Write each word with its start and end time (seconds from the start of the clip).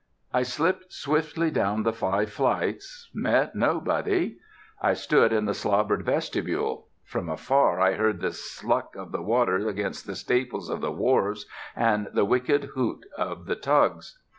I 0.33 0.41
slipped 0.41 0.91
swiftly 0.91 1.51
down 1.51 1.83
the 1.83 1.93
five 1.93 2.31
flights, 2.33 3.11
met 3.13 3.53
nobody. 3.55 4.39
I 4.81 4.95
stood 4.95 5.31
in 5.31 5.45
the 5.45 5.53
slobbered 5.53 6.03
vestibule. 6.05 6.87
From 7.05 7.29
afar 7.29 7.79
I 7.79 7.93
heard 7.93 8.19
the 8.19 8.33
sluck 8.33 8.95
of 8.95 9.11
the 9.11 9.21
waters 9.21 9.67
against 9.67 10.07
the 10.07 10.15
staples 10.15 10.69
of 10.71 10.81
the 10.81 10.91
wharves, 10.91 11.45
and 11.75 12.07
the 12.15 12.25
wicked 12.25 12.71
hoot 12.73 13.05
of 13.15 13.45
the 13.45 13.55
tugs. 13.55 14.17